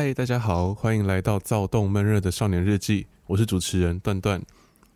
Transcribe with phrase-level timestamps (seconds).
[0.00, 3.08] 嗨，大家好，欢迎来到躁动闷热的少年日记。
[3.26, 4.40] 我是主持人段段，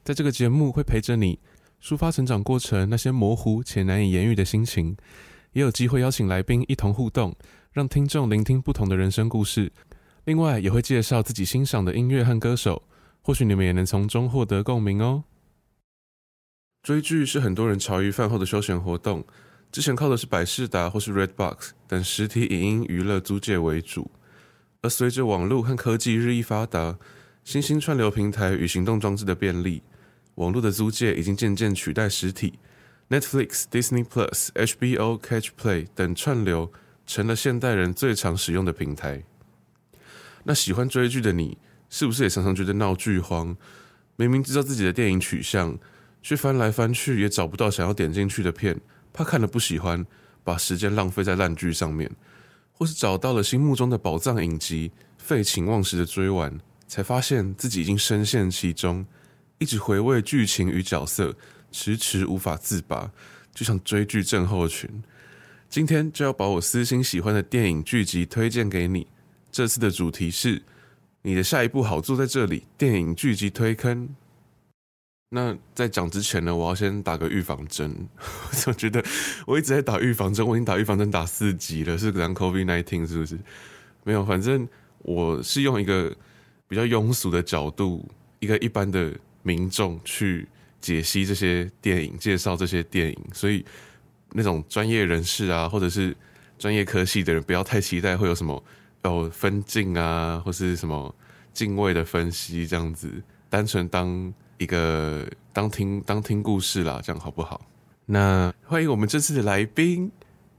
[0.04, 1.40] 在这个节目会陪着你
[1.82, 4.96] 抒发成长过程那些模糊且难以言喻的心情，
[5.54, 7.34] 也有机会邀请来宾一同互动，
[7.72, 9.72] 让听众聆听不同的人生故事。
[10.22, 12.84] 另外，也会介绍自己欣赏的音乐和歌手，
[13.22, 15.24] 或许你们也能从中获得共鸣哦。
[16.84, 19.24] 追剧是很多人茶余饭后的休闲活动，
[19.72, 24.08] 之前靠的是百视达或是 Redbox 等实体影音娱乐租借为主。
[24.82, 26.98] 而随着网络和科技日益发达，
[27.44, 29.80] 新兴串流平台与行动装置的便利，
[30.34, 32.58] 网络的租借已经渐渐取代实体。
[33.08, 36.72] Netflix、Disney Plus、HBO、Catch Play 等串流
[37.06, 39.22] 成了现代人最常使用的平台。
[40.42, 43.56] 那喜欢追剧的你，是不是也常常觉得闹剧荒？
[44.16, 45.78] 明明知道自己的电影取向，
[46.22, 48.80] 却翻来翻去也找不到想要点进去的片，
[49.12, 50.04] 怕看了不喜欢，
[50.42, 52.10] 把时间浪费在烂剧上面。
[52.82, 59.06] 或是找到了心目中的宝藏影集，废寝忘食的追完，才发现自己已经深陷其中，
[59.58, 61.32] 一直回味剧情与角色，
[61.70, 63.08] 迟迟无法自拔，
[63.54, 64.90] 就像追剧症候群。
[65.70, 69.06] 今天就要把我私心喜欢的电影剧集推荐给你。
[69.52, 70.60] 这次的主题是
[71.22, 74.12] 你的下一部好坐在这里，电影剧集推坑。
[75.34, 77.90] 那在讲之前呢，我要先打个预防针。
[78.66, 79.02] 我觉得
[79.46, 83.38] 我一直在打预防针，我已经打预防针打四级了，是讲 COVID-19 是不是？
[84.04, 86.14] 没有，反正我是用一个
[86.68, 88.06] 比较庸俗的角度，
[88.40, 89.10] 一个一般的
[89.42, 90.46] 民众去
[90.82, 93.64] 解析这些电影，介绍这些电影，所以
[94.32, 96.14] 那种专业人士啊，或者是
[96.58, 98.62] 专业科系的人，不要太期待会有什么
[99.04, 101.14] 哦分镜啊，或是什么
[101.54, 103.10] 敬畏的分析这样子，
[103.48, 104.30] 单纯当。
[104.62, 107.60] 一个当听当听故事啦，这样好不好？
[108.06, 110.10] 那欢迎我们这次的来宾，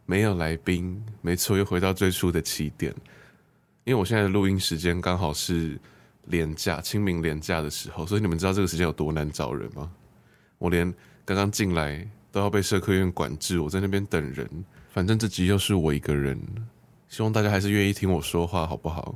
[0.06, 2.94] 没有来宾，没错，又回到最初的起点。
[3.86, 5.80] 因为我现在的录音时间刚好是
[6.26, 9.90] 廉假，清明廉假的时候，所以你们知道这个时间有多难找人吗？
[10.58, 10.94] 我连
[11.26, 14.50] 刚刚进来都要被社科院管制，我在那边等人。
[14.90, 16.40] 反正这集又是我一个人，
[17.08, 19.16] 希望大家还是愿意听我说话，好不好？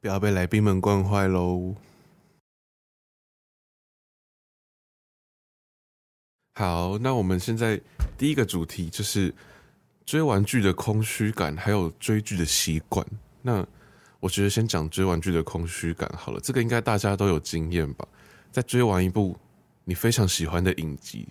[0.00, 1.74] 不要被来宾们惯坏喽。
[6.58, 7.78] 好，那我们现在
[8.16, 9.32] 第一个主题就是
[10.06, 13.06] 追完剧的空虚感，还有追剧的习惯。
[13.42, 13.62] 那
[14.20, 18.08] 我觉得先讲追完剧的空虚感好了，这个应该大家都有经验吧？
[18.50, 19.36] 在追完一部
[19.84, 21.28] 你非常喜欢的影集，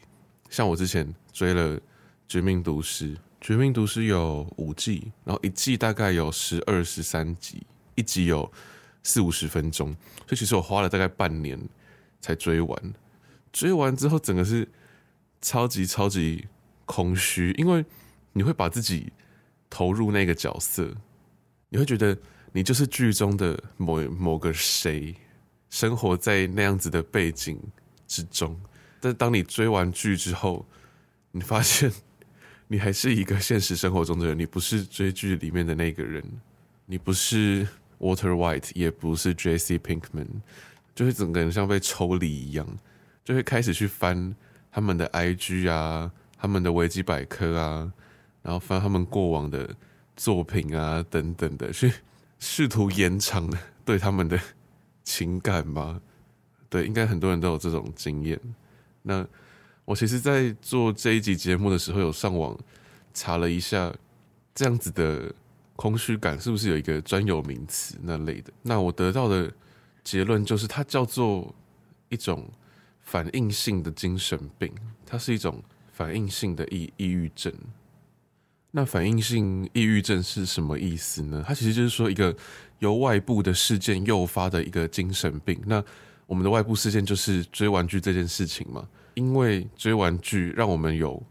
[0.51, 1.75] 像我之前追了
[2.27, 7.63] 《绝命毒师》，《绝命毒师》有五季，然后一季大概有十二、十三集，
[7.95, 8.47] 一集有
[9.01, 9.87] 四五十分钟，
[10.27, 11.59] 所以其实我花了大概半年
[12.21, 12.93] 才追完。
[13.51, 14.67] 追完之后，整个是。
[15.45, 16.47] 超级超级
[16.87, 17.85] 空虚，因为
[18.33, 19.13] 你会把自己
[19.69, 20.91] 投入那个角色，
[21.69, 22.17] 你会觉得
[22.51, 25.15] 你就是剧中的某某个谁，
[25.69, 27.59] 生活在那样子的背景
[28.07, 28.59] 之中。
[28.99, 30.65] 但当你追完剧之后，
[31.31, 31.91] 你发现
[32.67, 36.23] 你还是一个现实生活中的人，你不是追剧里面的那个人，
[36.87, 37.67] 你不是
[37.99, 40.41] Water White，也不是 Jesse Pinkman，
[40.95, 42.67] 就会整个人像被抽离一样，
[43.23, 44.35] 就会开始去翻。
[44.75, 47.93] 他们的 IG 啊，他们的维基百科啊，
[48.41, 49.73] 然后翻他们过往的
[50.17, 51.93] 作品啊，等等的，去
[52.39, 53.49] 试图延长
[53.85, 54.37] 对他们的
[55.05, 56.01] 情感吧。
[56.67, 58.37] 对，应该很多人都有这种经验。
[59.03, 59.25] 那
[59.85, 62.59] 我其实，在做这一集节目的时候，有上网
[63.13, 63.93] 查了一下，
[64.53, 65.33] 这样子的
[65.77, 68.51] 空虚感是不是有一个专有名词那类的？
[68.61, 69.49] 那我得到的
[70.03, 71.55] 结论就是，它叫做
[72.09, 72.45] 一种。
[73.05, 74.69] 反应性的精神病，
[75.05, 77.53] 它是一种反应性的抑抑郁症。
[78.71, 81.41] 那反应性抑郁症是什么意思呢？
[81.47, 82.35] 它其实就是说一个
[82.79, 85.57] 由外部的事件诱发的一个精神病。
[85.65, 85.81] 那
[86.25, 91.21] 我们的外部事件就是追玩具这件事情嘛，因为追玩具让我们有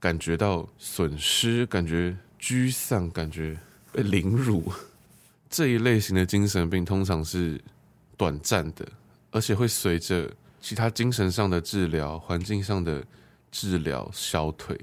[0.00, 3.56] 感觉到损失，感觉沮丧，感觉
[3.92, 4.64] 被凌辱。
[5.48, 7.60] 这一类型的精神病通常是
[8.16, 8.88] 短暂的，
[9.30, 10.28] 而且会随着。
[10.60, 13.04] 其他精神上的治疗、环境上的
[13.50, 14.76] 治疗消退，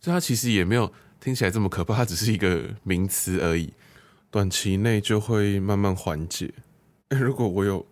[0.00, 3.72] 所以它其实也没有听起来这么可怕，它只是一个名词而已。
[4.30, 6.52] 短期内就会慢慢缓解。
[7.10, 7.86] 欸， 如果我有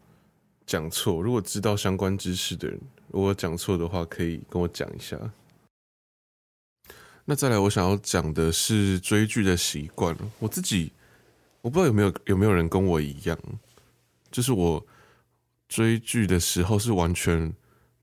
[0.67, 5.17] 讲错，如果知道相关知识的人，如果讲错的话，可以跟我讲一下。
[7.25, 10.17] 那再来，我想要讲的是追剧的习惯。
[10.41, 10.93] 我自己，
[11.61, 13.39] 我不知道有没有有没有人跟我一样，
[14.31, 14.85] 就是我。
[15.73, 17.51] 追剧的时候是完全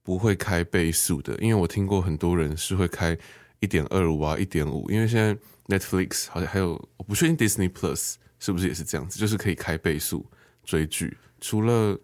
[0.01, 3.16] 不会开倍速的，因为我听过很多人是会开
[3.60, 5.38] 一点二五啊、一点五，因为现在
[5.77, 9.19] Netflix 好像还有我不确定 Disney Plus 是不是也是这样子？
[9.19, 10.25] 就是可以开倍速
[10.63, 11.95] 追剧，除了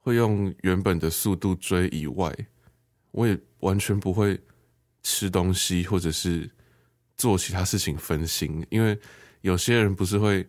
[0.00, 2.34] 会用原本的速度追以外，
[3.12, 4.40] 我也完全不会
[5.04, 6.50] 吃东西或者是
[7.16, 8.98] 做其他事情分心，因为
[9.42, 10.44] 有些人不是会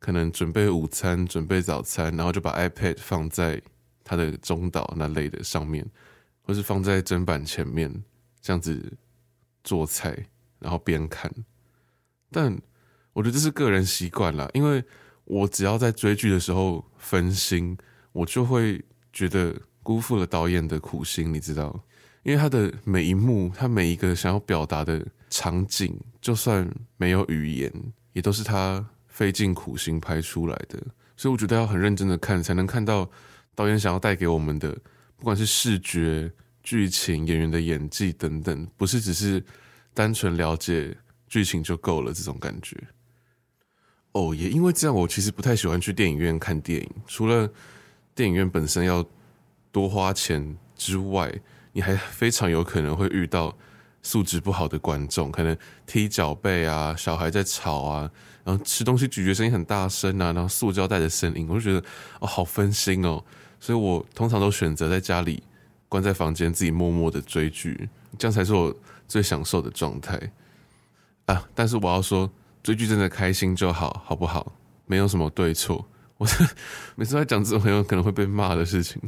[0.00, 3.62] 可能准备午餐、准备早餐，然后就把 iPad 放在
[4.04, 5.84] 他的中岛那类的上面，
[6.42, 7.90] 或是放在砧板前面
[8.40, 8.92] 这样子
[9.64, 10.16] 做菜，
[10.60, 11.32] 然后边看，
[12.30, 12.56] 但。
[13.16, 14.82] 我觉得这是个人习惯啦，因为
[15.22, 17.78] 我只要在追剧的时候分心，
[18.10, 19.54] 我就会觉得
[19.84, 21.80] 辜负了导演的苦心，你知道？
[22.24, 27.72] 因为他的每一幕，他每一个想要表达的场景，就算没有语言，
[28.14, 30.76] 也都是他费尽苦心拍出来的。
[31.16, 33.08] 所以我觉得要很认真的看，才能看到
[33.54, 34.70] 导演想要带给我们的，
[35.16, 36.30] 不管是视觉、
[36.62, 39.42] 剧情、演员的演技等等，不是只是
[39.92, 40.96] 单纯了解
[41.28, 42.76] 剧情就够了这种感觉。
[44.12, 46.90] 哦，也因为这样，我其实不太喜欢去电影院看电影。
[47.06, 47.50] 除了
[48.14, 49.04] 电影院本身要
[49.72, 51.32] 多花钱之外，
[51.72, 53.56] 你还非常有可能会遇到
[54.02, 58.10] 素质不好的观众，可能踢脚背啊，小孩在吵啊，
[58.44, 61.84] 然后吃东西咀嚼声音很大声啊，然后塑胶袋的声音，我就觉得
[62.20, 63.24] 哦，好分心哦。
[63.64, 65.42] 所以我通常都选择在家里
[65.88, 67.88] 关在房间，自己默默的追剧，
[68.18, 68.76] 这样才是我
[69.08, 70.20] 最享受的状态
[71.24, 71.48] 啊。
[71.54, 72.30] 但是我要说。
[72.62, 74.50] 追剧真的开心就好，好不好？
[74.86, 75.86] 没有什么对错。
[76.16, 76.26] 我
[76.96, 78.98] 每次在讲这种很有可能会被骂的事情。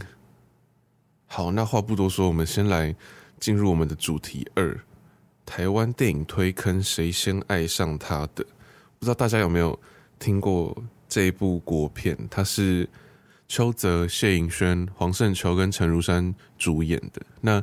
[1.27, 2.95] 好，那话不多说，我们先来
[3.41, 4.79] 进入我们的主题二：
[5.47, 8.45] 台湾电影推坑，谁先爱上他的？
[8.99, 9.81] 不知道大家有没有
[10.19, 10.77] 听过
[11.09, 12.15] 这一部国片？
[12.31, 12.87] 它是
[13.49, 17.23] 邱泽、谢盈萱、黄圣球跟陈如山主演的。
[17.41, 17.63] 那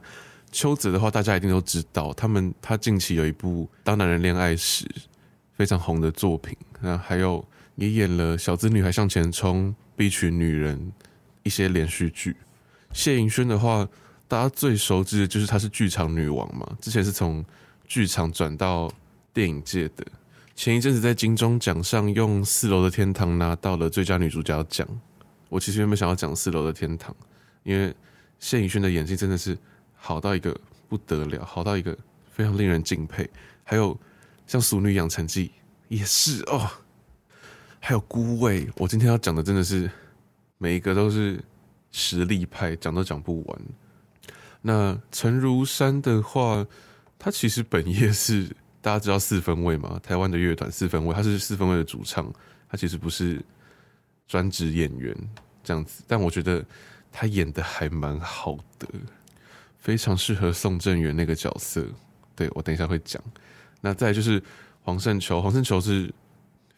[0.51, 4.85] 邱泽的话，大家一定都知道，他们他近期有一部《当男人恋爱时》。
[5.56, 7.45] 非常红的作品，那还有
[7.75, 10.75] 也演了《小资女孩向前冲》《B 群女人》
[11.44, 12.35] 一些连续剧。
[12.91, 13.88] 谢盈萱的话，
[14.27, 17.45] 大家最熟知的就是她是剧场女王嘛，之前是从
[17.85, 18.91] 剧场转到
[19.31, 20.03] 电影界的。
[20.56, 24.85] 前一阵子在金钟奖上用《四楼的天堂》拿到了最佳女主角奖。
[25.54, 27.12] 我其实原本想要讲《四楼的天堂》，
[27.64, 27.94] 因为
[28.40, 29.58] 谢宇轩的演技真的是
[29.94, 30.60] 好到一个
[30.90, 31.98] 不得了，好到一个
[32.32, 33.30] 非常令人敬佩。
[33.64, 33.98] 还有。
[34.46, 35.48] 像《俗女养成记》
[35.88, 36.70] 也是哦，
[37.80, 39.90] 还有《孤味》，我今天要讲的真的是
[40.58, 41.42] 每一个都是
[41.94, 43.62] 实力派，讲都讲不完。
[44.62, 46.68] 那陈如山的话，
[47.18, 52.32] 他其实本业是大家知道四分卫嘛，台湾的乐团四分卫，他是四分卫的主唱，
[52.70, 53.42] 他其实不是
[54.28, 55.16] 专职演员
[55.64, 56.64] 这样子，但我觉得
[57.12, 58.88] 他演的还蛮好的，
[59.80, 61.86] 非常适合宋正元那个角色。
[62.36, 63.22] 对，我等一下会讲。
[63.80, 64.42] 那再就是
[64.81, 66.12] 黄圣球，黄圣球是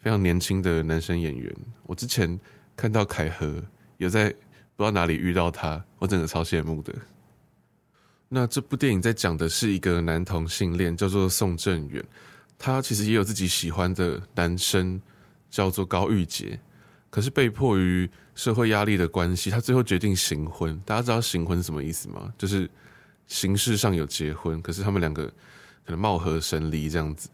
[0.00, 1.54] 非常年轻的男生演员。
[1.84, 2.38] 我之前
[2.76, 3.62] 看到凯和
[3.96, 4.28] 有在
[4.74, 6.94] 不知道哪里遇到他，我真的超羡慕的。
[8.28, 12.04] 那这部电影在讲的是一个男同性恋，叫做宋正元，
[12.58, 15.00] 他其实也有自己喜欢的男生，
[15.48, 16.58] 叫做高玉洁。
[17.16, 20.78] 可是被迫于社会压力的关系，他最后决定行婚。
[20.84, 22.30] 大家知道行婚什么意思吗？
[22.36, 22.68] 就是
[23.26, 25.32] 形式上有结婚，可是他们两个。
[25.86, 27.28] 可能貌合神离这样子，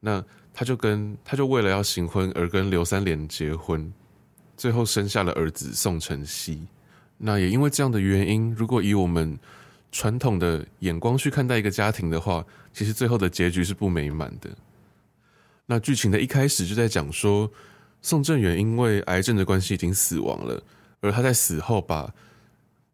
[0.00, 3.90] 那他就跟他就为了要行婚而跟刘三连结婚，
[4.54, 6.66] 最后生下了儿子宋晨曦。
[7.16, 9.38] 那也因为这样的原因，如果以我们
[9.90, 14.50] 传统的眼光去看待一个家庭的话，其实最后的结局是不美满的。
[15.64, 17.50] 那剧情的一开始就在讲说，
[18.06, 20.62] 宋正元因为癌症的关系已经死亡了，
[21.00, 22.14] 而他在死后把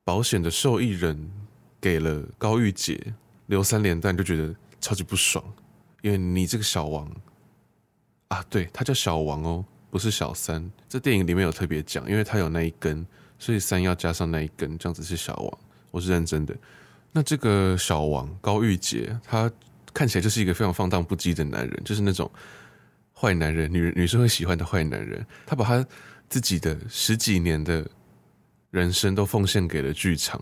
[0.05, 1.31] 保险的受益人
[1.79, 3.13] 给了高玉洁，
[3.45, 4.55] 刘三连但就觉得。
[4.81, 5.45] 超级不爽，
[6.01, 7.09] 因为你这个小王
[8.27, 10.69] 啊，对，他叫小王哦，不是小三。
[10.89, 13.07] 这电影里面有特别讲，因为他有那一根，
[13.39, 15.59] 所以三要加上那一根，这样子是小王。
[15.93, 16.53] 我是认真的。
[17.13, 19.49] 那这个小王高玉洁，他
[19.95, 22.29] 看起来就是一个非常放荡不羁的男人，就是那种
[23.23, 25.25] 坏男人，女女生会喜欢的坏男人。
[25.47, 25.87] 他把他
[26.29, 27.89] 自己的十几年的
[28.73, 30.41] 人生都奉献给了剧场，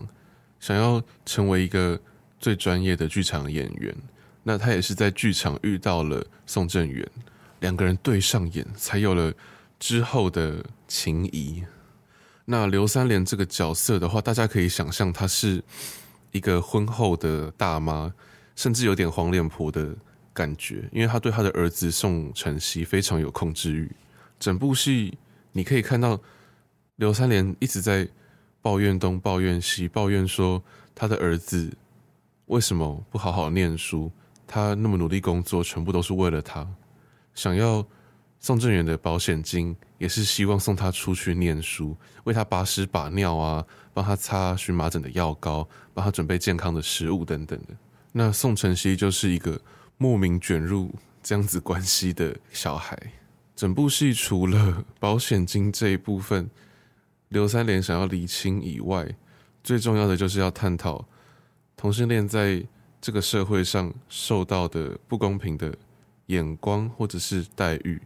[0.59, 1.99] 想要成为一个
[2.39, 3.95] 最专业的剧场演员。
[4.41, 7.07] 那他也是在剧场遇到了宋正元，
[7.59, 9.31] 两个人对上眼，才有了
[9.79, 11.63] 之后的情谊。
[12.45, 15.63] 那刘三连这个角色的话，大家可以想象，她是
[16.31, 18.11] 一个婚后的大妈，
[18.55, 19.95] 甚至有点黄脸婆的
[20.41, 23.91] 感觉，因为他对他的儿子宋晨曦非常有控制欲。
[24.39, 25.15] 整部戏
[25.51, 26.19] 你可以看到
[26.95, 28.07] 刘三连一直在
[28.59, 30.63] 抱怨东抱怨西，抱怨说
[30.95, 31.71] 他的儿子
[32.47, 34.11] 为什么不好好念书。
[34.47, 36.67] 他那么努力工作，全部都是为了他，
[37.35, 37.85] 想要
[38.39, 47.75] 宋正元的保险金也是希望送他出去念书，为他把屎把尿啊，帮他擦荨麻疹的药膏，帮他准备健康的食物等等的。
[48.11, 49.57] 那宋晨曦就是一个
[50.01, 50.91] 莫名卷入
[51.21, 52.97] 这样子关系的小孩。
[53.55, 56.49] 整部戏除了保险金这一部分，
[57.29, 59.07] 刘三连想要厘清以外，
[59.63, 61.07] 最重要的就是要探讨
[61.77, 62.65] 同性恋在
[62.99, 65.71] 这个社会上受到的不公平的
[66.25, 68.01] 眼光或者是待遇，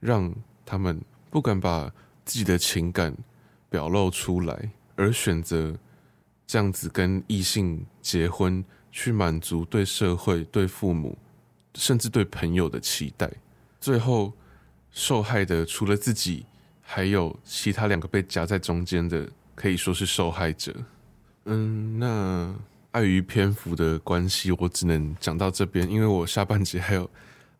[0.00, 0.34] 让
[0.64, 1.00] 他们
[1.30, 1.88] 不敢把
[2.24, 3.16] 自己的情感
[3.70, 5.78] 表露出来，而选择
[6.44, 11.16] 这样子跟异性结婚，去满足对社会、对父母，
[11.76, 13.30] 甚至对朋友的期待。
[13.80, 14.32] 最后
[14.90, 16.44] 受害的除了自己，
[16.82, 20.74] 还有其他两个被夹在中间的，可以说是受害者。
[21.44, 22.54] 嗯，那。
[22.92, 27.10] 碍于篇幅的关系，我只能讲到这边，因为我下半集还有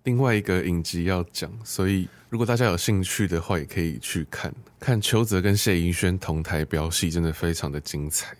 [0.04, 8.35] 另外一个影集要讲，所以如果大家有兴趣的话，也可以去看看邱泽跟谢盈萱同台飙戏，真的非常的精彩。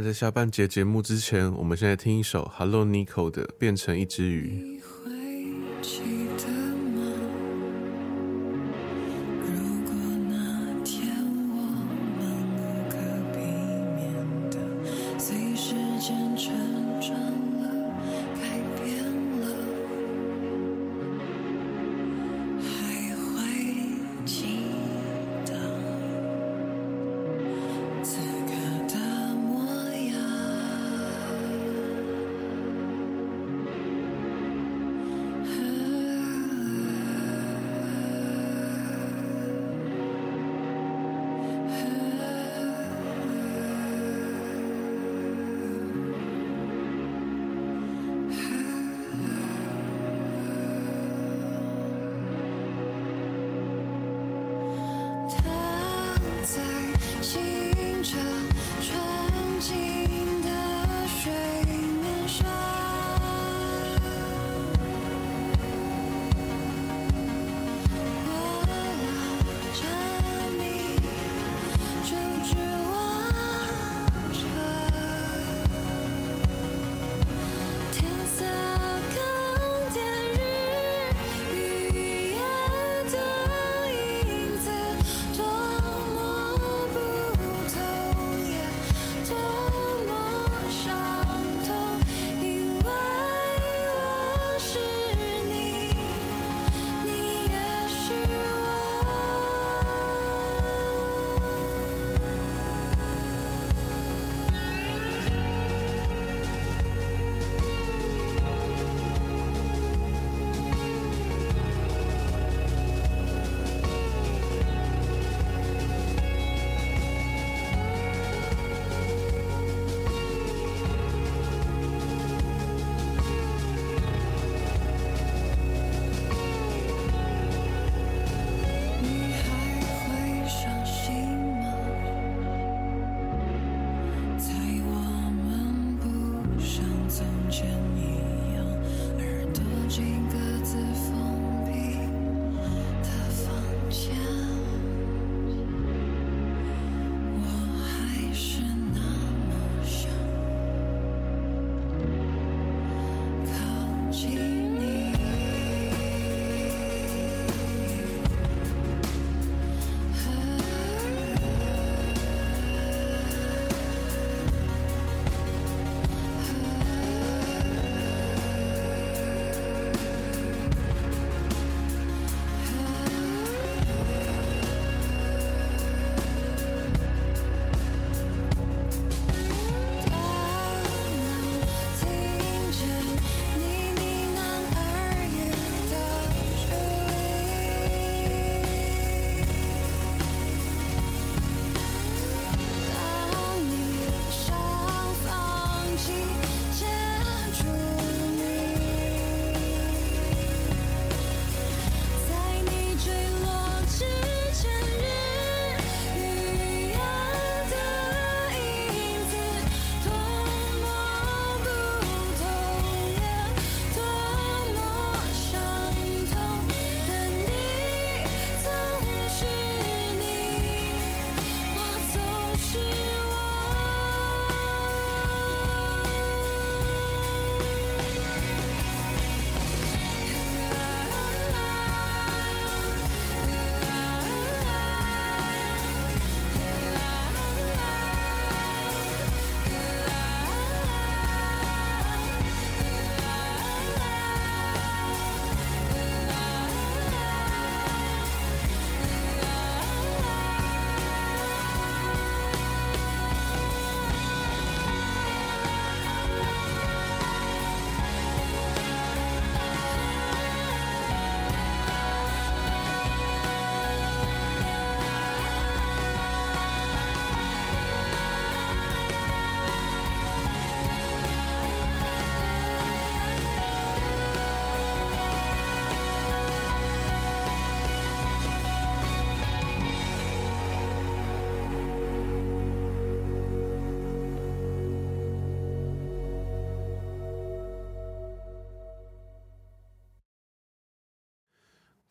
[0.00, 4.80] 那在下半节节目之前，我们现在听一首 Hello Nico 的《变成一只鱼》。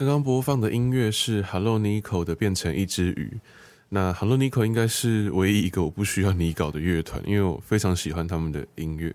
[0.07, 3.29] 刚刚播放的音乐是 Hello Nico 的《变成一只鱼》。
[3.89, 9.13] 那 Hello Nico 应该是唯一一个我不需要你搞的乐团，因为我非常喜欢他们的音乐。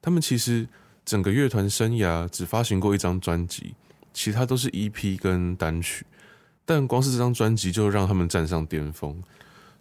[0.00, 0.68] 他们其实
[1.04, 3.74] 整个乐团生涯只发行过一张专辑，
[4.14, 6.06] 其他都是 EP 跟单曲。
[6.64, 9.20] 但光是这张专辑就让他们站上巅峰。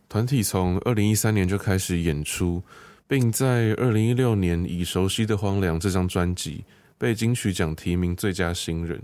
[0.10, 2.64] 团体从二零一三年就开始演出，
[3.08, 6.64] 并在二零一六年以《熟悉的荒凉》这张专辑
[6.98, 9.00] 被金曲奖提名最佳新人。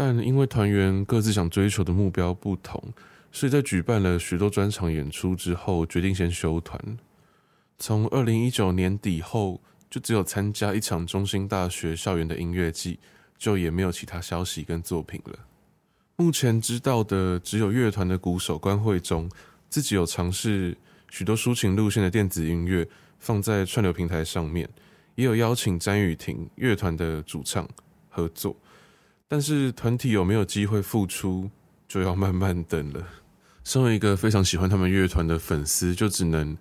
[0.00, 2.80] 但因为团员各自想追求的目标不同，
[3.32, 6.80] 所以在举办了许多专场演出之后，决定先休团。
[7.80, 13.00] 从二零一九年底后，就只有参加一场中兴大学校园的音乐季，
[13.36, 15.36] 就也没有其他消息跟作品了。
[16.14, 19.28] 目前知道的只有乐团的鼓手关惠中
[19.68, 20.78] 自己有尝试
[21.10, 24.68] 许多抒情路线的电子音乐放在串流平台上面，
[25.16, 27.68] 也有邀请詹雨婷乐团的主唱
[28.08, 28.54] 合作。
[29.30, 31.50] 但是团体有没有机会复出，
[31.86, 33.06] 就要慢慢等了。
[33.62, 36.56] 身为一个非常喜欢他们乐团的粉丝，就只能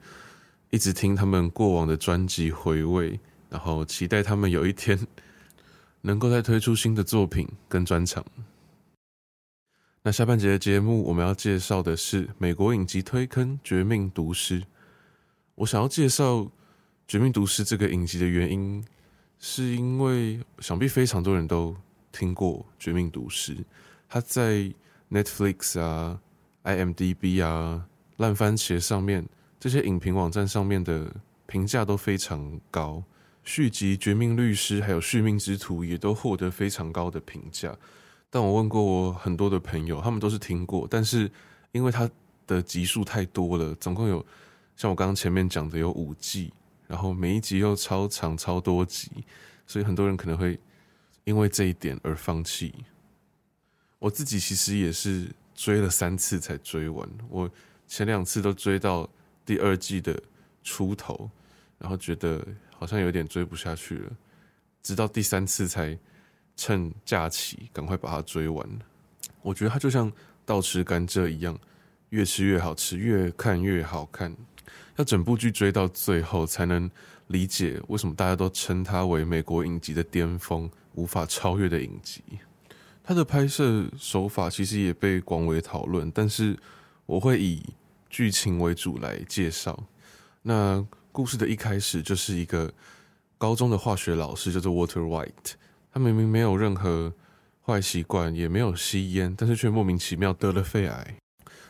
[0.69, 3.17] 一直听他们过往的专辑回味，
[3.49, 4.99] 然后期待他们有一天
[6.01, 8.25] 能够再推出新的作品跟专场。
[10.03, 14.59] 那下半节的节目，我们要介绍的是美国影集推坑《绝命毒师》。
[15.55, 16.33] 我想要介绍
[17.07, 18.83] 《绝命毒师》这个影集的原因，
[19.39, 21.73] 是因为想必非常多人都。
[22.17, 23.53] 听过《绝命毒师》，
[24.09, 24.73] 他在
[25.11, 26.19] Netflix 啊、
[26.63, 27.85] IMDB 啊、
[28.17, 29.23] 烂番茄上面
[29.59, 33.03] 这些影评网站上面的评价都非常高。
[33.43, 37.77] 续集《绝命律师》还有《续命之徒》也都获得非常高的评价。
[38.31, 41.29] 但我问过我很多的朋友，他们都是听过，但是
[41.71, 42.09] 因为他
[42.47, 44.25] 的集数太多了，总共有
[44.75, 46.51] 像我刚刚前面讲的有五季，
[46.87, 49.11] 然后每一集又超长超多集，
[49.67, 50.59] 所以很多人可能会。
[51.27, 52.73] 因为这一点而放弃，
[53.99, 57.05] 我自己其实也是追了三次才追完。
[57.27, 57.51] 我
[57.85, 59.09] 前两次都追到
[59.45, 60.17] 第二季的
[60.63, 61.29] 出头，
[61.79, 62.41] 然后觉得
[62.73, 64.11] 好像有点追不下去了，
[64.81, 65.99] 直到第三次才
[66.55, 68.65] 趁假期赶快把它追完。
[69.41, 70.09] 我觉得它就像
[70.45, 71.59] 倒吃甘蔗一样，
[72.11, 74.33] 越吃越好吃，越看越好看。
[74.95, 76.89] 要整部剧追到最后，才能
[77.27, 80.71] 理解为什么大家都称它为美国影集的巅峰。
[80.97, 82.23] 无法超越的影集，
[83.03, 86.57] 它的拍摄手法其实也被广为讨论，但是
[87.05, 87.63] 我会以
[88.09, 89.87] 剧情为主来介绍。
[90.41, 92.73] 那故事的一开始就是一个
[93.37, 95.53] 高中的化学老师，叫做 Water White，
[95.93, 97.13] 他明明没有任何
[97.63, 101.15] 坏习惯，也没有吸烟，但是却莫名其妙得了肺癌。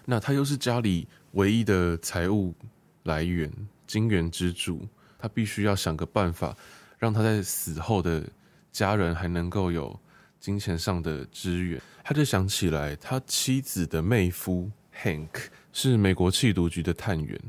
[0.06, 2.56] 那他又是家里唯一的财务
[3.04, 3.52] 来源、
[3.86, 4.88] 金援支柱，
[5.20, 6.56] 他必须要想个办法，
[6.98, 8.24] 让他在死后的。
[8.78, 10.00] 家人还能够有
[10.40, 14.70] 金钱上的支援，他就想起来，他妻子的妹夫
[15.02, 17.42] Hank 是美国缉毒局的探员。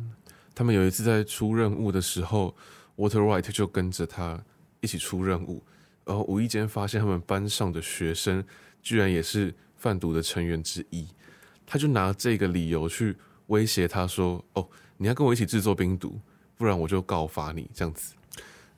[0.54, 2.56] 他们有一次在出任务的时候
[2.96, 4.42] ，Water White 就跟着他
[4.80, 5.62] 一起出任务，
[6.06, 8.42] 然后无意间发现他们班上的学生
[8.82, 11.06] 居然也是贩毒的成员之一。
[11.66, 13.14] 他就拿这个理由去
[13.48, 16.18] 威胁他说：“哦，你要跟我一起制作冰毒，
[16.56, 18.14] 不然我就告发你。”这样子，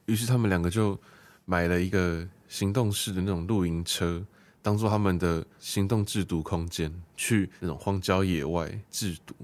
[0.06, 1.00] 于是他们两个就
[1.44, 2.26] 买了一个。
[2.50, 4.20] 行动式的那种露营车，
[4.60, 9.36] 当做他们的行动制毒空间，去那种荒郊野外制毒。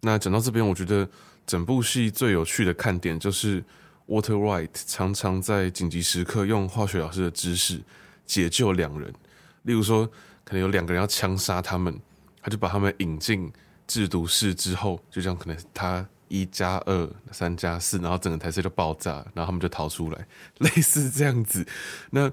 [0.00, 1.08] 那讲到这边，我觉得
[1.46, 3.62] 整部戏最有趣的看点就是
[4.08, 7.80] Water White 常常在紧急时刻用化学老师的知识
[8.26, 9.14] 解救两人。
[9.62, 10.04] 例如说，
[10.44, 11.96] 可能有两个人要枪杀他们，
[12.42, 13.52] 他就把他们引进
[13.86, 16.04] 制毒室之后，就这样可能他。
[16.28, 20.26] 一加二，三加四，然后整个台车就爆炸，然后他们就逃出来，
[20.58, 21.66] 类似这样子。
[22.10, 22.30] 那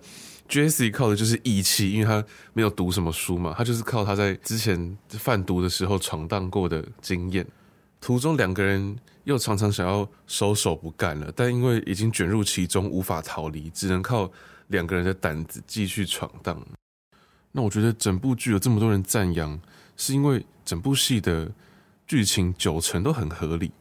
[0.49, 7.45] Jesse 靠的就是义气，因为他没有读什么书嘛，他就是靠他在之前贩毒的时候闯荡过的经验。
[8.01, 14.29] 途中两个人又常常想要收手不干了，但因为已经卷入其中，无法逃离，只能靠
[14.67, 16.61] 两个人的胆子继续闯荡。
[17.53, 19.57] 那我觉得整部剧有这么多人赞扬，
[19.95, 21.49] 是因为整部戏的
[22.05, 23.71] 剧情九成都很合理。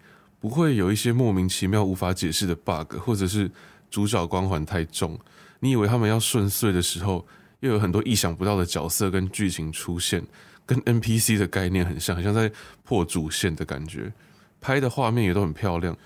[0.42, 3.48] 不会有一些莫名其妙无法解释的 bug，或者是
[3.88, 5.16] 主角光环太重。
[5.60, 7.24] 你以为他们要顺遂的时候，
[7.60, 10.20] 又有很多意想不到的角色跟剧情出现，
[10.66, 12.50] 跟 NPC 的概念很像，很像在
[12.82, 14.12] 破主线的感觉。
[14.60, 15.96] 拍的画面也都很漂亮。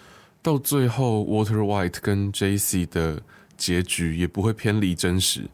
[0.43, 3.23] 到最后 Water White 跟 JC 的
[3.57, 5.49] 结局也不会偏离真实，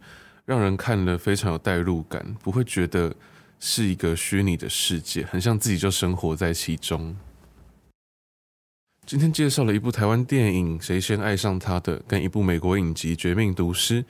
[0.45, 3.15] 让人看了非常有代入感，不会觉得
[3.61, 7.17] 是一个虚拟的世界，很像自己就生活在其中。
[9.05, 14.03] 今天介绍了一部台湾电影《谁先爱上他的》，跟一部美国影集《绝命毒师》。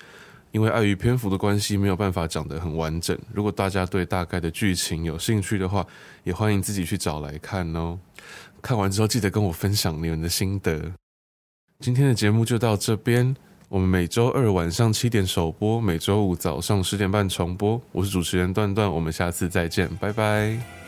[0.52, 3.18] 因为碍于篇幅的关系，没有办法讲得很完整。
[3.32, 5.84] 如果大家对大概的剧情有兴趣的话，
[6.24, 7.98] 也欢迎自己去找来看哦。
[8.60, 10.92] 看完之后记得跟我分享你们的心得。
[11.80, 13.34] 今天的节目就到这边，
[13.70, 17.80] 我们每周二晚上七点首播，每周五早上十点半重播。
[17.90, 20.81] 我是主持人段段，我们下次再见，拜拜。